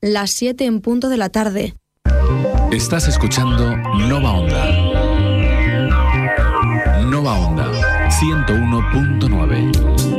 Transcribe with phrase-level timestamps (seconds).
[0.00, 1.74] las 7 en punto de la tarde.
[2.72, 4.66] Estás escuchando Nova Onda.
[7.04, 7.70] Nova Onda
[8.10, 10.15] 101.9.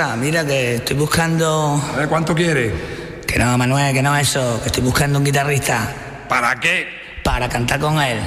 [0.00, 0.16] pasa?
[0.16, 1.80] Mira que estoy buscando...
[1.92, 2.72] A ver, ¿cuánto quiere?
[3.26, 5.92] Que no, Manuel, que no eso, que estoy buscando un guitarrista.
[6.28, 6.88] ¿Para qué?
[7.22, 8.20] Para cantar con él.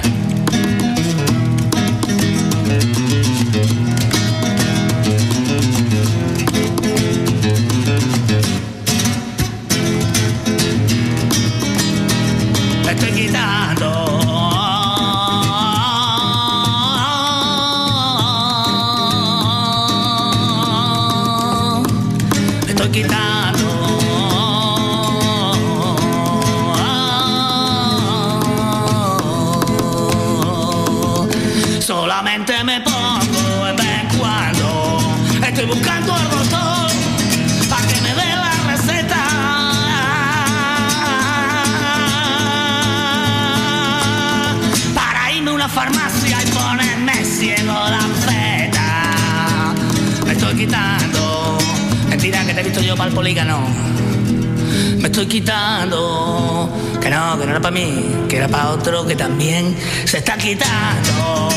[54.98, 56.70] Me estoy quitando.
[57.00, 59.76] Que no, que no era para mí, que era para otro que también
[60.06, 61.50] se está quitando.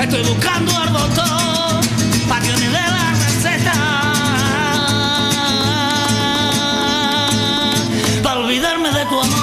[0.00, 1.80] Estoy buscando al doctor
[2.26, 3.74] para que me dé la receta.
[8.22, 9.41] Para olvidarme de tu amor.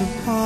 [0.00, 0.43] apart.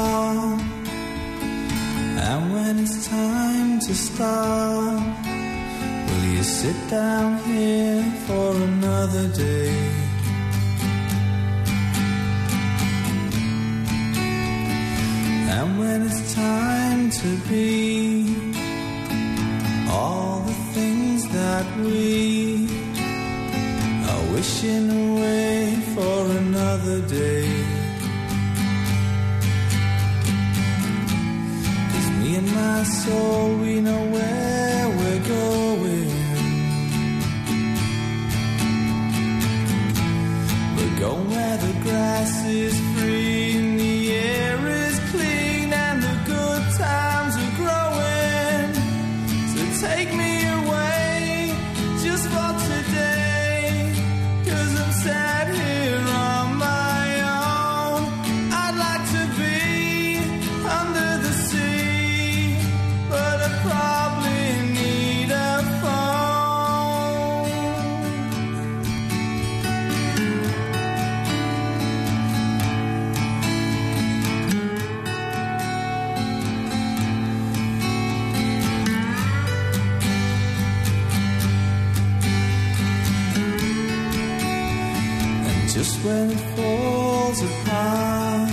[85.88, 88.50] just when it falls apart,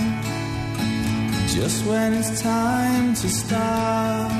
[1.48, 4.30] just when it's time to stop.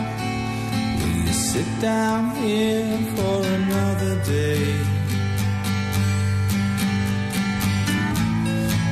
[0.98, 4.64] Will you sit down here for another day?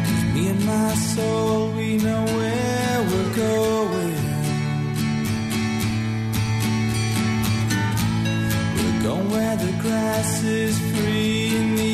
[0.09, 4.17] With me and my soul, we know where we're going.
[8.77, 11.94] We're going where the grass is free